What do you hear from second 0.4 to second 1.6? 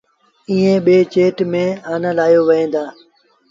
ائيٚݩ ٻيٚ چيٽ